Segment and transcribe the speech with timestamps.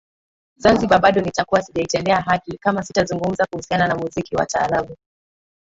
[0.57, 4.97] Zanzibar bado nitakuwa sijaitendea haki kama sitazungumza kuhusiana na muziki wa taarabu